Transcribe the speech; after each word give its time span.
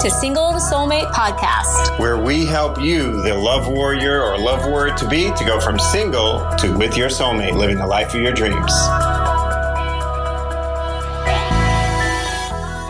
to 0.00 0.10
Single 0.10 0.54
Soulmate 0.54 1.10
Podcast, 1.12 1.98
where 1.98 2.16
we 2.16 2.46
help 2.46 2.80
you, 2.80 3.20
the 3.20 3.34
love 3.34 3.68
warrior 3.68 4.22
or 4.22 4.38
love 4.38 4.64
warrior 4.64 4.96
to 4.96 5.06
be, 5.06 5.30
to 5.32 5.44
go 5.44 5.60
from 5.60 5.78
single 5.78 6.38
to 6.56 6.74
with 6.78 6.96
your 6.96 7.10
soulmate, 7.10 7.54
living 7.54 7.76
the 7.76 7.86
life 7.86 8.14
of 8.14 8.22
your 8.22 8.32
dreams. 8.32 8.72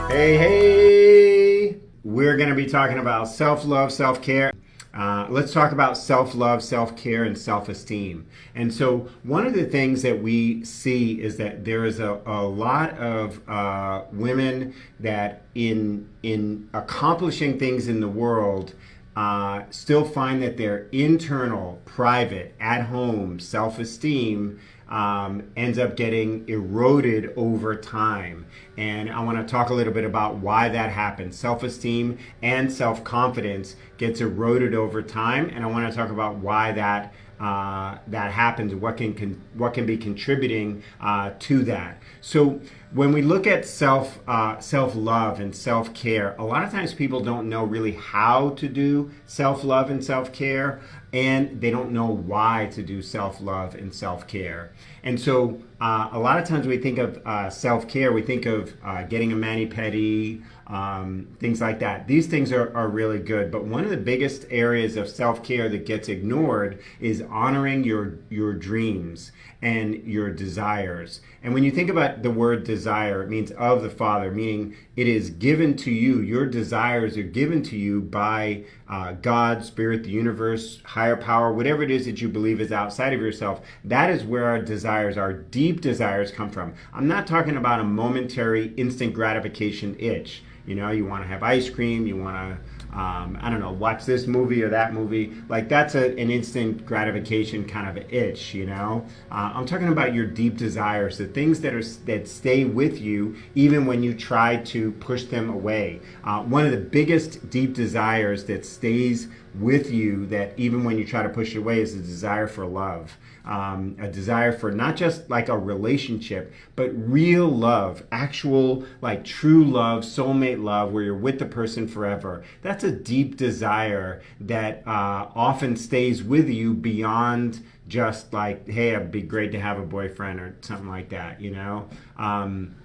Hey, 0.09 0.36
hey! 0.39 1.81
We're 2.04 2.36
going 2.36 2.50
to 2.50 2.54
be 2.54 2.67
talking 2.67 2.99
about 2.99 3.27
self 3.27 3.64
love, 3.64 3.90
self 3.90 4.22
care. 4.22 4.53
Uh, 4.93 5.27
let's 5.30 5.52
talk 5.52 5.70
about 5.70 5.96
self 5.96 6.34
love, 6.34 6.62
self 6.62 6.96
care, 6.96 7.22
and 7.22 7.39
self 7.39 7.68
esteem. 7.68 8.27
And 8.54 8.75
so, 8.75 9.09
one 9.22 9.46
of 9.46 9.54
the 9.54 9.64
things 9.64 10.02
that 10.02 10.20
we 10.20 10.64
see 10.64 11.22
is 11.22 11.36
that 11.36 11.64
there 11.64 11.84
is 11.84 12.00
a, 12.00 12.20
a 12.27 12.43
lot 12.43 12.98
of 12.98 13.40
uh, 13.48 14.04
women 14.12 14.75
that, 14.98 15.43
in, 15.54 16.08
in 16.25 16.68
accomplishing 16.75 17.58
things 17.58 17.86
in 17.86 18.00
the 18.00 18.08
world, 18.08 18.75
uh, 19.14 19.62
still 19.71 20.04
find 20.04 20.43
that 20.43 20.57
their 20.57 20.89
internal, 20.90 21.81
private, 21.84 22.54
at 22.59 22.82
home 22.86 23.39
self 23.39 23.79
esteem 23.79 24.59
um, 24.90 25.44
ends 25.57 25.79
up 25.79 25.96
getting 25.96 26.49
eroded 26.49 27.32
over 27.36 27.76
time. 27.76 28.46
And 28.76 29.11
I 29.11 29.22
want 29.22 29.39
to 29.39 29.50
talk 29.50 29.71
a 29.71 29.75
little 29.75 29.93
bit 29.93 30.04
about 30.04 30.36
why 30.36 30.68
that 30.68 30.90
happens. 30.90 31.39
Self 31.39 31.62
esteem 31.62 32.19
and 32.42 32.70
self 32.72 33.05
confidence 33.05 33.77
gets 33.98 34.20
eroded 34.20 34.75
over 34.75 35.03
time. 35.03 35.50
And 35.50 35.64
I 35.64 35.69
want 35.69 35.91
to 35.91 35.97
talk 35.97 36.11
about 36.11 36.36
why 36.36 36.72
that. 36.72 37.14
Uh, 37.41 37.97
that 38.08 38.31
happens, 38.31 38.75
what 38.75 38.98
can, 38.98 39.42
what 39.55 39.72
can 39.72 39.86
be 39.86 39.97
contributing 39.97 40.83
uh, 41.00 41.31
to 41.39 41.64
that. 41.64 41.98
So 42.20 42.61
when 42.92 43.12
we 43.12 43.22
look 43.22 43.47
at 43.47 43.64
self 43.64 44.19
uh, 44.28 44.59
self 44.61 44.95
love 44.95 45.41
and 45.41 45.56
self 45.56 45.95
care, 45.95 46.34
a 46.39 46.45
lot 46.45 46.65
of 46.65 46.70
times 46.70 46.93
people 46.93 47.20
don't 47.20 47.48
know 47.48 47.65
really 47.65 47.93
how 47.93 48.50
to 48.50 48.69
do 48.69 49.11
self 49.25 49.65
love 49.65 49.91
and 49.91 50.05
self 50.05 50.34
care 50.34 50.83
and 51.12 51.61
they 51.61 51.70
don't 51.70 51.91
know 51.92 52.06
why 52.06 52.69
to 52.72 52.83
do 52.83 53.03
self 53.03 53.41
love 53.41 53.75
and 53.75 53.94
self 53.94 54.27
care. 54.27 54.72
And 55.03 55.19
so, 55.19 55.61
uh, 55.81 56.11
a 56.12 56.19
lot 56.19 56.39
of 56.39 56.47
times 56.47 56.67
we 56.67 56.77
think 56.77 56.98
of 56.98 57.23
uh, 57.25 57.48
self 57.48 57.89
care, 57.89 58.12
we 58.12 58.23
think 58.23 58.45
of 58.45 58.75
uh, 58.84 59.03
getting 59.05 59.33
a 59.33 59.37
mani 59.37 59.67
pedi, 59.67 60.43
um, 60.67 61.27
things 61.41 61.61
like 61.61 61.79
that. 61.81 62.06
These 62.06 62.27
things 62.27 62.53
are, 62.53 62.75
are 62.77 62.89
really 62.89 63.19
good, 63.19 63.51
but 63.51 63.65
one 63.65 63.84
of 63.84 63.91
the 63.91 63.97
biggest 63.97 64.45
areas 64.51 64.97
of 64.97 65.09
self 65.09 65.43
care 65.43 65.69
that 65.69 65.87
gets 65.87 66.09
ignored 66.09 66.81
is 67.01 67.23
honoring 67.31 67.83
your 67.84 68.19
your 68.28 68.53
dreams 68.53 69.33
and 69.62 69.95
your 70.05 70.31
desires. 70.31 71.21
And 71.43 71.53
when 71.55 71.65
you 71.65 71.71
think 71.71 71.91
about 71.91 72.23
the 72.23 72.31
word 72.31 72.65
desire, 72.65 73.23
it 73.23 73.28
means 73.28 73.51
of 73.53 73.83
the 73.83 73.91
Father, 73.91 74.31
meaning 74.31 74.77
it 74.97 75.06
is 75.09 75.31
given 75.31 75.77
to 75.78 75.91
you. 75.91 76.21
Your 76.21 76.47
desires 76.47 77.17
are 77.17 77.23
given 77.23 77.62
to 77.65 77.77
you 77.77 78.01
by 78.01 78.65
uh, 78.89 79.12
God, 79.12 79.65
Spirit, 79.65 80.05
the 80.05 80.11
universe, 80.11 80.81
higher 80.84 81.17
power, 81.17 81.53
whatever 81.53 81.83
it 81.83 81.91
is 81.91 82.06
that 82.06 82.21
you 82.21 82.28
believe 82.28 82.61
is 82.61 82.73
outside 82.73 83.12
of 83.12 83.21
yourself. 83.21 83.61
That 83.84 84.11
is 84.11 84.25
where 84.25 84.47
our 84.47 84.61
desires, 84.91 85.17
our 85.17 85.33
deep 85.33 85.81
desires, 85.81 86.33
come 86.33 86.51
from. 86.51 86.75
I'm 86.93 87.07
not 87.07 87.25
talking 87.25 87.57
about 87.57 87.79
a 87.79 87.85
momentary, 87.85 88.75
instant 88.77 89.15
gratification 89.15 89.95
itch. 90.01 90.43
You 90.67 90.75
know, 90.75 90.91
you 90.91 91.07
want 91.07 91.23
to 91.23 91.29
have 91.29 91.45
ice 91.45 91.71
cream, 91.71 92.09
you 92.09 92.17
want 92.17 92.37
to 92.37 92.80
um, 92.93 93.39
I 93.41 93.51
don't 93.51 93.61
know, 93.61 93.73
watch 93.73 94.05
this 94.05 94.27
movie 94.27 94.63
or 94.63 94.69
that 94.71 94.93
movie. 94.93 95.33
Like 95.49 95.69
that's 95.69 95.95
a, 95.95 96.11
an 96.19 96.31
instant 96.31 96.85
gratification 96.85 97.65
kind 97.65 97.97
of 97.97 98.13
itch, 98.13 98.53
you 98.55 98.67
know. 98.67 99.07
Uh, 99.31 99.53
I'm 99.55 99.67
talking 99.67 99.89
about 99.89 100.13
your 100.13 100.27
deep 100.27 100.57
desires, 100.57 101.19
the 101.19 101.27
things 101.27 101.61
that 101.61 101.75
are 101.75 101.85
that 102.07 102.29
stay 102.29 102.65
with 102.65 103.01
you 103.01 103.37
even 103.55 103.87
when 103.87 104.03
you 104.03 104.15
try 104.15 104.57
to 104.57 104.93
push 104.93 105.25
them 105.25 105.51
away. 105.51 106.01
Uh, 106.25 106.43
one 106.43 106.65
of 106.65 106.73
the 106.73 106.79
biggest 106.79 107.49
deep 107.51 107.75
desires 107.75 108.45
that 108.45 108.67
stays 108.67 109.29
with 109.55 109.91
you, 109.91 110.27
that 110.27 110.53
even 110.56 110.84
when 110.84 110.99
you 110.99 111.05
try 111.05 111.23
to 111.23 111.29
push 111.29 111.55
it 111.55 111.59
away, 111.59 111.81
is 111.81 111.95
a 111.95 111.99
desire 111.99 112.47
for 112.47 112.67
love 112.67 113.17
um, 113.45 113.97
a 113.99 114.09
desire 114.09 114.53
for 114.53 114.71
not 114.71 114.97
just 114.97 115.29
like 115.31 115.49
a 115.49 115.59
relationship, 115.59 116.53
but 116.77 116.91
real 116.95 117.49
love, 117.49 118.05
actual, 118.12 118.84
like 119.00 119.25
true 119.25 119.65
love, 119.65 120.05
soulmate 120.05 120.62
love, 120.62 120.93
where 120.93 121.03
you're 121.03 121.17
with 121.17 121.39
the 121.39 121.47
person 121.47 121.89
forever. 121.89 122.45
That's 122.62 122.80
a 122.85 122.93
deep 122.93 123.37
desire 123.37 124.23
that 124.41 124.83
uh, 124.87 125.29
often 125.35 125.77
stays 125.77 126.23
with 126.23 126.49
you 126.49 126.75
beyond 126.75 127.65
just 127.89 128.33
like, 128.33 128.69
hey, 128.69 128.91
it'd 128.91 129.11
be 129.11 129.23
great 129.23 129.53
to 129.53 129.61
have 129.61 129.79
a 129.79 129.83
boyfriend 129.83 130.41
or 130.41 130.57
something 130.61 130.89
like 130.89 131.09
that, 131.11 131.41
you 131.41 131.51
know? 131.51 131.89
Um, 132.17 132.77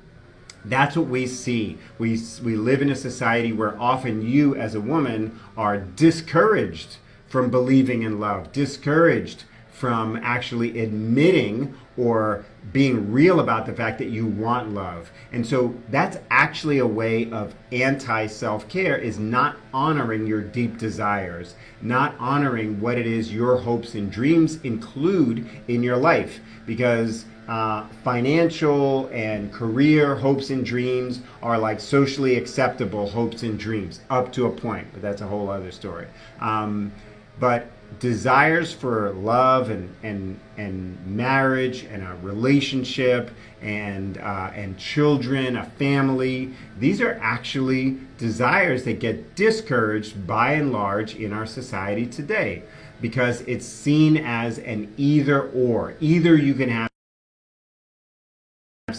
that's 0.66 0.98
what 0.98 1.08
we 1.08 1.28
see. 1.28 1.78
We, 2.00 2.20
we 2.44 2.56
live 2.56 2.82
in 2.82 2.90
a 2.90 2.96
society 2.96 3.54
where 3.54 3.80
often 3.80 4.28
you, 4.28 4.56
as 4.56 4.74
a 4.74 4.82
woman, 4.82 5.40
are 5.56 5.78
discouraged 5.78 6.98
from 7.28 7.52
believing 7.52 8.02
in 8.02 8.20
love, 8.20 8.52
discouraged 8.52 9.44
from 9.72 10.16
actually 10.24 10.80
admitting 10.80 11.76
or 11.98 12.46
being 12.74 13.12
real 13.12 13.40
about 13.40 13.66
the 13.66 13.74
fact 13.74 14.00
that 14.00 14.10
you 14.10 14.26
want 14.26 14.74
love. 14.74 15.12
And 15.32 15.46
so 15.46 15.74
that's 15.90 16.18
actually 16.30 16.80
a 16.80 16.88
way 16.88 17.30
of 17.32 17.54
anti 17.72 18.28
self-care 18.28 18.98
is 18.98 19.20
not 19.20 19.58
honoring 19.74 20.26
your 20.28 20.42
deep 20.42 20.78
desires, 20.78 21.56
not 21.82 22.16
honoring 22.20 22.80
what 22.80 22.98
it 22.98 23.08
is 23.08 23.34
your 23.34 23.58
hopes 23.58 23.94
and 23.94 24.12
dreams 24.12 24.60
include 24.64 25.48
in 25.68 25.84
your 25.84 25.98
life 25.98 26.40
because 26.66 27.26
uh, 27.48 27.86
financial 28.04 29.08
and 29.14 29.54
career 29.54 30.16
hopes 30.16 30.50
and 30.50 30.66
dreams 30.66 31.22
are 31.44 31.60
like 31.60 31.80
socially 31.80 32.36
acceptable 32.38 33.08
hopes 33.08 33.44
and 33.44 33.60
dreams 33.60 34.00
up 34.10 34.34
to 34.34 34.48
a 34.48 34.50
point, 34.50 34.88
but 34.92 35.02
that's 35.02 35.22
a 35.22 35.28
whole 35.28 35.50
other 35.50 35.72
story. 35.72 36.08
Um, 36.40 36.92
but 37.40 37.68
desires 38.00 38.74
for 38.74 39.12
love 39.12 39.70
and 39.70 39.94
and 40.04 40.40
and 40.58 40.98
marriage 41.06 41.84
and 41.84 42.04
a 42.04 42.16
relationship 42.22 43.32
and 43.62 44.18
uh, 44.18 44.52
and 44.54 44.78
children, 44.78 45.58
a 45.58 45.66
family. 45.66 46.54
These 46.80 47.02
are 47.02 47.20
actually 47.22 47.98
desires 48.18 48.84
that 48.84 49.00
get 49.00 49.36
discouraged 49.36 50.28
by 50.28 50.54
and 50.54 50.72
large 50.72 51.16
in 51.16 51.34
our 51.34 51.46
society 51.46 52.06
today 52.06 52.64
because 53.02 53.42
it's 53.42 53.66
seen 53.66 54.18
as 54.18 54.60
an 54.60 54.94
either 54.98 55.50
or. 55.50 55.96
Either 56.00 56.36
you 56.36 56.54
can 56.54 56.70
have 56.70 56.90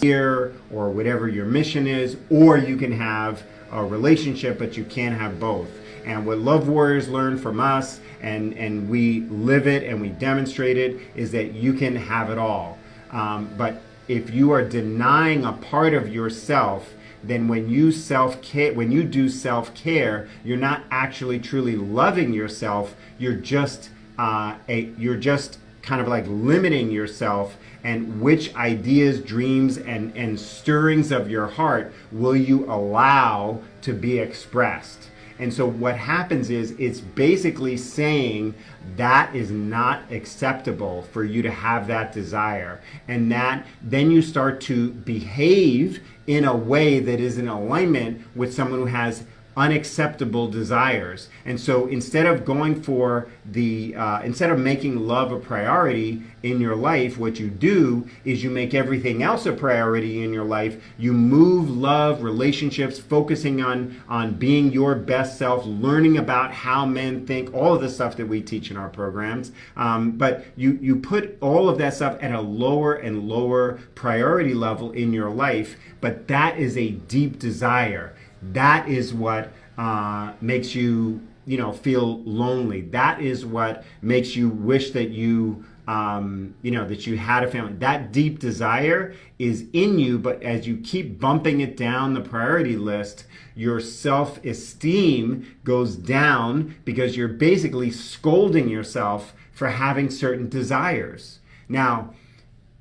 here 0.01 0.53
or 0.71 0.89
whatever 0.89 1.27
your 1.27 1.45
mission 1.45 1.87
is, 1.87 2.17
or 2.29 2.57
you 2.57 2.77
can 2.77 2.91
have 2.91 3.43
a 3.71 3.83
relationship, 3.83 4.59
but 4.59 4.77
you 4.77 4.83
can't 4.83 5.19
have 5.19 5.39
both. 5.39 5.69
And 6.07 6.25
what 6.25 6.39
Love 6.39 6.69
Warriors 6.69 7.09
learn 7.09 7.37
from 7.37 7.59
us, 7.59 7.99
and, 8.21 8.53
and 8.53 8.89
we 8.89 9.21
live 9.21 9.67
it 9.67 9.83
and 9.83 10.01
we 10.01 10.09
demonstrate 10.09 10.77
it, 10.77 10.99
is 11.15 11.31
that 11.31 11.53
you 11.53 11.73
can 11.73 11.95
have 11.95 12.29
it 12.29 12.37
all. 12.37 12.77
Um, 13.11 13.49
but 13.57 13.81
if 14.07 14.29
you 14.29 14.51
are 14.51 14.63
denying 14.63 15.43
a 15.43 15.51
part 15.51 15.93
of 15.93 16.13
yourself, 16.13 16.93
then 17.23 17.47
when 17.47 17.69
you 17.69 17.91
self 17.91 18.41
care, 18.41 18.73
when 18.73 18.91
you 18.91 19.03
do 19.03 19.27
self 19.27 19.73
care, 19.73 20.29
you're 20.45 20.57
not 20.57 20.83
actually 20.91 21.39
truly 21.39 21.75
loving 21.75 22.33
yourself. 22.33 22.95
You're 23.17 23.35
just 23.35 23.89
uh, 24.17 24.55
a, 24.69 24.91
you're 24.97 25.17
just 25.17 25.59
kind 25.81 26.01
of 26.01 26.07
like 26.07 26.25
limiting 26.27 26.91
yourself 26.91 27.57
and 27.83 28.21
which 28.21 28.53
ideas, 28.55 29.21
dreams, 29.21 29.77
and, 29.77 30.15
and 30.17 30.39
stirrings 30.39 31.11
of 31.11 31.29
your 31.29 31.47
heart 31.47 31.93
will 32.11 32.35
you 32.35 32.65
allow 32.71 33.61
to 33.81 33.93
be 33.93 34.19
expressed. 34.19 35.09
And 35.39 35.53
so 35.53 35.67
what 35.67 35.97
happens 35.97 36.49
is 36.49 36.71
it's 36.71 36.99
basically 36.99 37.77
saying 37.77 38.55
that 38.95 39.35
is 39.35 39.51
not 39.51 40.11
acceptable 40.11 41.03
for 41.11 41.23
you 41.23 41.41
to 41.43 41.51
have 41.51 41.87
that 41.87 42.11
desire. 42.11 42.81
And 43.07 43.31
that 43.31 43.65
then 43.81 44.09
you 44.11 44.21
start 44.21 44.61
to 44.61 44.91
behave 44.91 46.01
in 46.25 46.43
a 46.43 46.55
way 46.55 46.99
that 46.99 47.19
is 47.19 47.37
in 47.37 47.47
alignment 47.47 48.21
with 48.35 48.53
someone 48.53 48.79
who 48.79 48.85
has 48.85 49.23
unacceptable 49.57 50.47
desires. 50.47 51.29
And 51.43 51.59
so 51.59 51.87
instead 51.87 52.27
of 52.27 52.45
going 52.45 52.79
for 52.79 53.27
the, 53.43 53.95
uh, 53.95 54.21
instead 54.21 54.51
of 54.51 54.59
making 54.59 55.07
love 55.07 55.31
a 55.31 55.39
priority 55.39 56.21
in 56.43 56.61
your 56.61 56.75
life, 56.75 57.17
what 57.17 57.39
you 57.39 57.49
do 57.49 58.07
is 58.23 58.43
you 58.43 58.51
make 58.51 58.75
everything 58.75 59.23
else 59.23 59.47
a 59.47 59.51
priority 59.51 60.23
in 60.23 60.31
your 60.31 60.43
life. 60.45 60.83
You 60.99 61.11
move 61.11 61.71
love, 61.71 62.21
relationships, 62.21 62.99
focusing 62.99 63.59
on, 63.63 63.99
on 64.07 64.35
being 64.35 64.71
your 64.71 64.93
best 64.93 65.39
self, 65.39 65.65
learning 65.65 66.19
about 66.19 66.53
how 66.53 66.85
men 66.85 67.25
think, 67.25 67.51
all 67.51 67.73
of 67.73 67.81
the 67.81 67.89
stuff 67.89 68.15
that 68.17 68.27
we 68.27 68.41
teach 68.41 68.69
in 68.69 68.77
our 68.77 68.89
programs. 68.89 69.51
Um, 69.75 70.11
but 70.11 70.45
you, 70.55 70.77
you 70.79 70.97
put 70.97 71.35
all 71.41 71.67
of 71.67 71.79
that 71.79 71.95
stuff 71.95 72.19
at 72.21 72.31
a 72.31 72.41
lower 72.41 72.93
and 72.93 73.27
lower 73.27 73.79
priority 73.95 74.53
level 74.53 74.91
in 74.91 75.13
your 75.13 75.31
life. 75.31 75.77
But 75.99 76.27
that 76.27 76.59
is 76.59 76.77
a 76.77 76.91
deep 76.91 77.39
desire 77.39 78.13
that 78.41 78.87
is 78.87 79.13
what 79.13 79.51
uh, 79.77 80.33
makes 80.41 80.75
you 80.75 81.21
you 81.45 81.57
know 81.57 81.71
feel 81.71 82.21
lonely 82.23 82.81
that 82.81 83.21
is 83.21 83.45
what 83.45 83.83
makes 84.01 84.35
you 84.35 84.49
wish 84.49 84.91
that 84.91 85.09
you 85.09 85.63
um, 85.87 86.53
you 86.61 86.71
know, 86.71 86.85
that 86.85 87.07
you 87.07 87.17
had 87.17 87.43
a 87.43 87.47
family. 87.47 87.73
That 87.73 88.11
deep 88.11 88.39
desire 88.39 89.15
is 89.39 89.65
in 89.71 89.97
you, 89.97 90.19
but 90.19 90.43
as 90.43 90.67
you 90.67 90.77
keep 90.77 91.19
bumping 91.19 91.61
it 91.61 91.77
down 91.77 92.13
the 92.13 92.21
priority 92.21 92.75
list, 92.75 93.25
your 93.55 93.79
self 93.79 94.43
esteem 94.43 95.55
goes 95.63 95.95
down 95.95 96.75
because 96.83 97.15
you're 97.15 97.29
basically 97.29 97.89
scolding 97.89 98.67
yourself 98.67 99.33
for 99.53 99.69
having 99.69 100.09
certain 100.09 100.49
desires. 100.49 101.39
Now, 101.69 102.13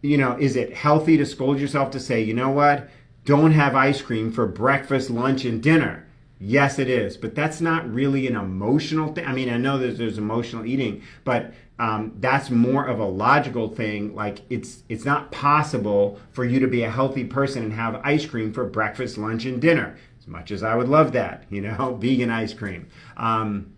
you 0.03 0.19
know, 0.19 0.37
is 0.39 0.57
it 0.57 0.75
healthy 0.75 1.17
to 1.17 1.25
scold 1.25 1.61
yourself 1.61 1.93
to 1.93 2.01
say, 2.01 2.21
you 2.21 2.35
know 2.35 2.51
what, 2.51 2.91
don't 3.27 3.53
have 3.53 3.75
ice 3.75 4.01
cream 4.01 4.33
for 4.33 4.47
breakfast, 4.47 5.11
lunch, 5.11 5.45
and 5.45 5.63
dinner? 5.63 6.07
Yes, 6.39 6.79
it 6.79 6.89
is, 6.89 7.17
but 7.17 7.35
that's 7.35 7.61
not 7.61 7.93
really 7.93 8.27
an 8.27 8.37
emotional 8.37 9.13
thing. 9.13 9.27
I 9.27 9.33
mean, 9.33 9.51
I 9.51 9.57
know 9.57 9.79
that 9.79 9.99
there's 9.99 10.19
emotional 10.19 10.65
eating, 10.65 11.03
but 11.25 11.53
um, 11.79 12.13
that's 12.21 12.51
more 12.51 12.87
of 12.87 13.01
a 13.01 13.05
logical 13.05 13.69
thing. 13.69 14.15
Like 14.15 14.41
it's 14.49 14.83
it's 14.89 15.05
not 15.05 15.33
possible 15.33 16.21
for 16.33 16.45
you 16.45 16.61
to 16.61 16.67
be 16.67 16.83
a 16.83 16.91
healthy 16.91 17.25
person 17.25 17.65
and 17.65 17.73
have 17.73 18.01
ice 18.05 18.25
cream 18.25 18.53
for 18.53 18.65
breakfast, 18.65 19.19
lunch, 19.19 19.45
and 19.45 19.61
dinner. 19.61 19.99
As 20.21 20.27
much 20.27 20.51
as 20.51 20.63
I 20.63 20.75
would 20.75 20.89
love 20.89 21.13
that, 21.13 21.45
you 21.51 21.63
know, 21.63 21.95
vegan 22.01 22.31
ice 22.31 22.55
cream. 22.55 22.89
Um, 23.17 23.73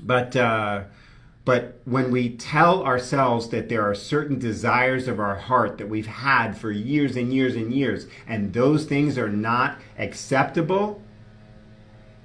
but 0.00 0.34
uh, 0.36 0.84
but 1.48 1.80
when 1.86 2.10
we 2.10 2.28
tell 2.36 2.82
ourselves 2.82 3.48
that 3.48 3.70
there 3.70 3.80
are 3.80 3.94
certain 3.94 4.38
desires 4.38 5.08
of 5.08 5.18
our 5.18 5.34
heart 5.34 5.78
that 5.78 5.88
we've 5.88 6.06
had 6.06 6.54
for 6.54 6.70
years 6.70 7.16
and 7.16 7.32
years 7.32 7.56
and 7.56 7.72
years, 7.72 8.06
and 8.26 8.52
those 8.52 8.84
things 8.84 9.16
are 9.16 9.30
not 9.30 9.78
acceptable 9.96 11.00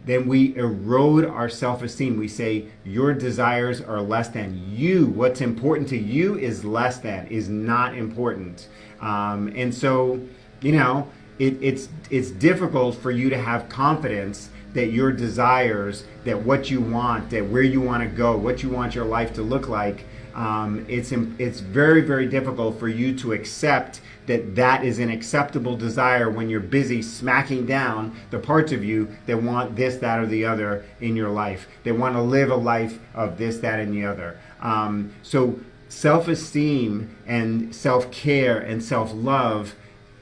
then 0.06 0.28
we 0.28 0.54
erode 0.58 1.24
our 1.24 1.48
self 1.48 1.82
esteem. 1.82 2.20
We 2.20 2.28
say, 2.28 2.66
Your 2.84 3.14
desires 3.14 3.80
are 3.80 4.02
less 4.02 4.28
than 4.28 4.62
you. 4.70 5.06
What's 5.06 5.40
important 5.40 5.88
to 5.90 5.98
you 5.98 6.38
is 6.38 6.66
less 6.66 6.98
than, 6.98 7.26
is 7.28 7.48
not 7.48 7.96
important. 7.96 8.68
Um, 9.00 9.54
and 9.56 9.74
so, 9.74 10.20
you 10.60 10.74
know, 10.74 11.08
it, 11.40 11.58
it's, 11.62 11.88
it's 12.10 12.32
difficult 12.32 12.96
for 12.96 13.12
you 13.12 13.30
to 13.30 13.38
have 13.38 13.70
confidence 13.70 14.50
that 14.74 14.88
your 14.88 15.12
desires, 15.12 16.06
that 16.26 16.42
what 16.42 16.70
you 16.70 16.82
want, 16.82 17.30
that 17.30 17.46
where 17.46 17.62
you 17.62 17.82
want 17.82 18.04
to 18.04 18.10
go, 18.10 18.36
what 18.38 18.64
you 18.64 18.70
want 18.70 18.96
your 18.96 19.06
life 19.06 19.34
to 19.34 19.42
look 19.42 19.68
like, 19.68 20.06
um, 20.36 20.86
it's, 20.90 21.12
it's 21.12 21.60
very, 21.60 22.02
very 22.02 22.26
difficult 22.26 22.80
for 22.80 22.88
you 22.88 23.16
to 23.20 23.34
accept 23.34 24.02
that 24.26 24.56
that 24.56 24.84
is 24.84 25.00
an 25.00 25.10
acceptable 25.10 25.76
desire 25.78 26.30
when 26.30 26.50
you're 26.50 26.60
busy 26.60 27.02
smacking 27.02 27.66
down 27.66 28.16
the 28.32 28.40
parts 28.40 28.72
of 28.72 28.84
you 28.84 29.16
that 29.28 29.42
want 29.42 29.76
this, 29.76 29.98
that, 29.98 30.20
or 30.20 30.26
the 30.26 30.46
other 30.46 30.86
in 31.02 31.16
your 31.16 31.30
life. 31.30 31.68
They 31.84 31.92
want 31.92 32.16
to 32.16 32.22
live 32.22 32.50
a 32.50 32.56
life 32.56 33.00
of 33.14 33.38
this, 33.38 33.58
that, 33.60 33.80
and 33.80 33.94
the 33.94 34.06
other. 34.06 34.40
Um, 34.62 35.14
so 35.22 35.60
self 35.90 36.28
esteem 36.28 37.16
and 37.28 37.76
self 37.76 38.10
care 38.12 38.58
and 38.58 38.84
self 38.84 39.14
love 39.14 39.76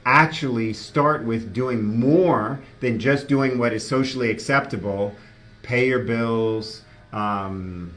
actually 0.04 0.72
start 0.72 1.24
with 1.24 1.52
doing 1.52 1.98
more 1.98 2.60
than 2.80 2.98
just 2.98 3.28
doing 3.28 3.58
what 3.58 3.72
is 3.72 3.86
socially 3.86 4.30
acceptable 4.30 5.14
pay 5.62 5.88
your 5.88 6.00
bills 6.00 6.82
um, 7.12 7.92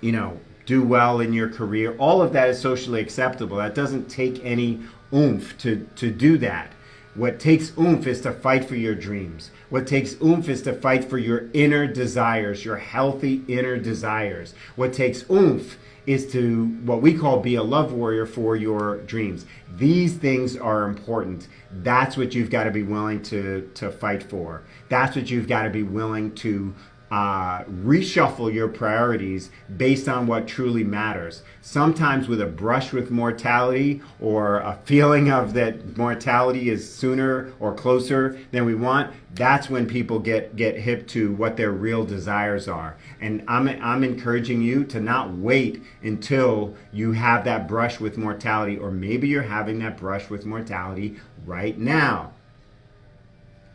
you 0.00 0.12
know 0.12 0.38
do 0.66 0.82
well 0.82 1.20
in 1.20 1.32
your 1.32 1.48
career 1.48 1.96
all 1.98 2.20
of 2.20 2.32
that 2.32 2.48
is 2.48 2.60
socially 2.60 3.00
acceptable 3.00 3.56
that 3.56 3.74
doesn't 3.74 4.08
take 4.08 4.44
any 4.44 4.80
oomph 5.12 5.56
to, 5.58 5.88
to 5.96 6.10
do 6.10 6.38
that. 6.38 6.72
What 7.14 7.40
takes 7.40 7.72
oomph 7.76 8.06
is 8.06 8.20
to 8.22 8.32
fight 8.32 8.66
for 8.66 8.76
your 8.76 8.94
dreams. 8.94 9.50
What 9.70 9.86
takes 9.86 10.14
oomph 10.22 10.48
is 10.48 10.62
to 10.62 10.72
fight 10.72 11.04
for 11.04 11.18
your 11.18 11.48
inner 11.52 11.86
desires, 11.86 12.64
your 12.64 12.76
healthy 12.76 13.42
inner 13.48 13.76
desires. 13.76 14.54
What 14.76 14.92
takes 14.92 15.28
oomph 15.30 15.78
is 16.08 16.32
to 16.32 16.64
what 16.86 17.02
we 17.02 17.12
call 17.12 17.38
be 17.38 17.56
a 17.56 17.62
love 17.62 17.92
warrior 17.92 18.24
for 18.24 18.56
your 18.56 18.96
dreams. 19.02 19.44
These 19.76 20.14
things 20.14 20.56
are 20.56 20.84
important. 20.84 21.48
That's 21.70 22.16
what 22.16 22.34
you've 22.34 22.48
got 22.48 22.64
to 22.64 22.70
be 22.70 22.82
willing 22.82 23.22
to, 23.24 23.70
to 23.74 23.90
fight 23.90 24.22
for. 24.22 24.62
That's 24.88 25.14
what 25.14 25.30
you've 25.30 25.46
got 25.46 25.64
to 25.64 25.70
be 25.70 25.82
willing 25.82 26.34
to 26.36 26.74
uh, 27.10 27.64
reshuffle 27.64 28.52
your 28.52 28.68
priorities 28.68 29.50
based 29.76 30.08
on 30.08 30.26
what 30.26 30.46
truly 30.46 30.84
matters. 30.84 31.42
Sometimes 31.62 32.28
with 32.28 32.40
a 32.40 32.46
brush 32.46 32.92
with 32.92 33.10
mortality 33.10 34.02
or 34.20 34.58
a 34.58 34.78
feeling 34.84 35.30
of 35.30 35.54
that 35.54 35.96
mortality 35.96 36.68
is 36.68 36.92
sooner 36.92 37.52
or 37.60 37.74
closer 37.74 38.38
than 38.52 38.64
we 38.64 38.74
want, 38.74 39.14
that's 39.34 39.70
when 39.70 39.86
people 39.86 40.18
get, 40.18 40.56
get 40.56 40.76
hip 40.76 41.06
to 41.08 41.32
what 41.34 41.56
their 41.56 41.70
real 41.70 42.04
desires 42.04 42.68
are. 42.68 42.96
And 43.20 43.42
I'm, 43.48 43.68
I'm 43.68 44.04
encouraging 44.04 44.62
you 44.62 44.84
to 44.84 45.00
not 45.00 45.30
wait 45.32 45.82
until 46.02 46.74
you 46.92 47.12
have 47.12 47.44
that 47.44 47.68
brush 47.68 48.00
with 48.00 48.18
mortality, 48.18 48.76
or 48.76 48.90
maybe 48.90 49.28
you're 49.28 49.42
having 49.42 49.78
that 49.80 49.96
brush 49.96 50.28
with 50.28 50.44
mortality 50.44 51.16
right 51.46 51.78
now. 51.78 52.32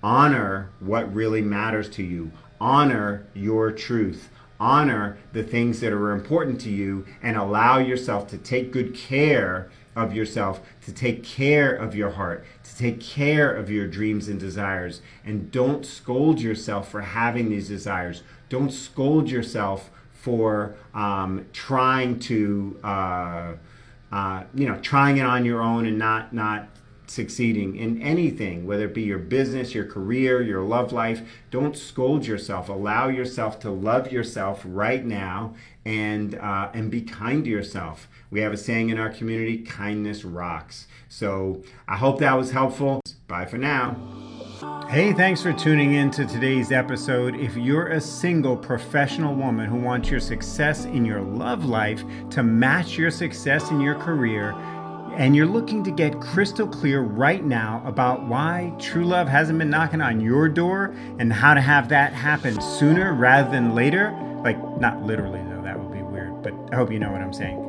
Honor 0.03 0.69
what 0.81 1.13
really 1.13 1.41
matters 1.41 1.89
to 1.91 2.03
you 2.03 2.31
honor 2.63 3.25
your 3.33 3.73
truth. 3.73 4.29
Honor 4.57 5.17
the 5.33 5.43
things 5.43 5.81
that 5.81 5.91
are 5.91 6.11
important 6.11 6.61
to 6.61 6.69
you 6.69 7.05
and 7.21 7.35
allow 7.35 7.77
yourself 7.77 8.25
to 8.29 8.37
take 8.37 8.71
good 8.71 8.95
care 8.95 9.69
of 9.97 10.13
yourself, 10.13 10.61
to 10.85 10.93
take 10.93 11.25
care 11.25 11.75
of 11.75 11.93
your 11.93 12.11
heart, 12.11 12.45
to 12.63 12.77
take 12.77 13.01
care 13.01 13.53
of 13.53 13.69
your 13.69 13.85
dreams 13.85 14.29
and 14.29 14.39
desires. 14.39 15.01
And 15.25 15.51
don't 15.51 15.85
scold 15.85 16.39
yourself 16.39 16.89
for 16.89 17.01
having 17.01 17.49
these 17.49 17.67
desires. 17.67 18.23
Don't 18.47 18.71
scold 18.71 19.29
yourself 19.29 19.89
for 20.13 20.75
um, 20.93 21.45
trying 21.51 22.17
to, 22.19 22.79
uh, 22.81 23.53
uh, 24.09 24.43
you 24.55 24.67
know, 24.69 24.79
trying 24.79 25.17
it 25.17 25.25
on 25.25 25.43
your 25.43 25.61
own 25.61 25.85
and 25.85 25.97
not 25.97 26.33
not 26.33 26.69
succeeding 27.07 27.75
in 27.75 28.01
anything, 28.01 28.65
whether 28.65 28.85
it 28.85 28.93
be 28.93 29.03
your 29.03 29.19
business, 29.19 29.73
your 29.73 29.85
career, 29.85 30.41
your 30.41 30.61
love 30.63 30.91
life. 30.91 31.21
Don't 31.51 31.77
scold 31.77 32.25
yourself. 32.25 32.69
Allow 32.69 33.09
yourself 33.09 33.59
to 33.61 33.69
love 33.69 34.11
yourself 34.11 34.61
right 34.65 35.05
now 35.05 35.55
and 35.85 36.35
uh, 36.35 36.69
and 36.73 36.89
be 36.89 37.01
kind 37.01 37.43
to 37.43 37.49
yourself. 37.49 38.07
We 38.31 38.41
have 38.41 38.53
a 38.53 38.57
saying 38.57 38.89
in 38.89 38.99
our 38.99 39.09
community: 39.09 39.57
"Kindness 39.59 40.23
rocks." 40.23 40.87
So 41.09 41.63
I 41.87 41.97
hope 41.97 42.19
that 42.19 42.33
was 42.33 42.51
helpful. 42.51 43.01
Bye 43.27 43.45
for 43.45 43.57
now. 43.57 43.97
Hey, 44.89 45.11
thanks 45.11 45.41
for 45.41 45.51
tuning 45.51 45.93
in 45.95 46.11
to 46.11 46.25
today's 46.25 46.71
episode. 46.71 47.35
If 47.35 47.57
you're 47.57 47.87
a 47.87 47.99
single 47.99 48.55
professional 48.55 49.35
woman 49.35 49.67
who 49.67 49.77
wants 49.77 50.09
your 50.09 50.19
success 50.19 50.85
in 50.85 51.03
your 51.03 51.19
love 51.19 51.65
life 51.65 52.03
to 52.29 52.43
match 52.43 52.97
your 52.97 53.11
success 53.11 53.71
in 53.71 53.81
your 53.81 53.95
career 53.95 54.55
and 55.17 55.35
you're 55.35 55.45
looking 55.45 55.83
to 55.83 55.91
get 55.91 56.19
crystal 56.19 56.67
clear 56.67 57.01
right 57.01 57.43
now 57.43 57.83
about 57.85 58.25
why 58.27 58.73
true 58.79 59.05
love 59.05 59.27
hasn't 59.27 59.59
been 59.59 59.69
knocking 59.69 60.01
on 60.01 60.19
your 60.19 60.49
door 60.49 60.95
and 61.19 61.31
how 61.31 61.53
to 61.53 61.61
have 61.61 61.89
that 61.89 62.13
happen 62.13 62.59
sooner 62.59 63.13
rather 63.13 63.49
than 63.51 63.75
later, 63.75 64.11
like 64.43 64.57
not 64.79 65.03
literally 65.03 65.39
though, 65.49 65.61
that 65.61 65.79
would 65.79 65.91
be 65.91 66.01
weird, 66.01 66.41
but 66.41 66.53
I 66.71 66.75
hope 66.75 66.91
you 66.91 66.99
know 66.99 67.11
what 67.11 67.21
I'm 67.21 67.33
saying. 67.33 67.59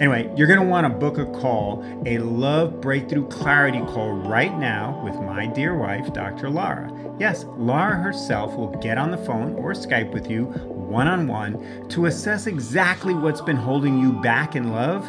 Anyway, 0.00 0.32
you're 0.36 0.46
going 0.46 0.58
to 0.58 0.66
want 0.66 0.86
to 0.86 0.88
book 0.88 1.18
a 1.18 1.26
call, 1.40 1.84
a 2.06 2.18
love 2.18 2.80
breakthrough 2.80 3.28
clarity 3.28 3.80
call 3.80 4.12
right 4.12 4.56
now 4.58 5.00
with 5.04 5.14
my 5.16 5.46
dear 5.46 5.76
wife, 5.76 6.12
Dr. 6.12 6.50
Lara. 6.50 6.90
Yes, 7.18 7.44
Lara 7.56 7.96
herself 7.96 8.56
will 8.56 8.74
get 8.80 8.98
on 8.98 9.10
the 9.10 9.18
phone 9.18 9.54
or 9.54 9.72
Skype 9.72 10.12
with 10.12 10.28
you 10.30 10.46
one 10.94 11.08
on 11.08 11.26
one 11.26 11.88
to 11.88 12.06
assess 12.06 12.46
exactly 12.46 13.14
what's 13.14 13.40
been 13.40 13.56
holding 13.56 13.98
you 13.98 14.12
back 14.12 14.54
in 14.54 14.70
love 14.72 15.08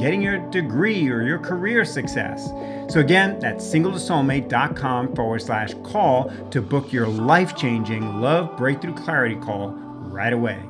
getting 0.00 0.22
your 0.22 0.38
degree 0.50 1.08
or 1.10 1.22
your 1.22 1.38
career 1.38 1.84
success. 1.84 2.48
So, 2.88 3.00
again, 3.00 3.38
that's 3.38 3.64
singletosoulmate.com 3.64 5.14
forward 5.14 5.42
slash 5.42 5.74
call 5.84 6.32
to 6.50 6.62
book 6.62 6.90
your 6.90 7.06
life 7.06 7.54
changing 7.54 8.20
love 8.20 8.56
breakthrough 8.56 8.94
clarity 8.94 9.36
call 9.36 9.68
right 9.68 10.32
away. 10.32 10.69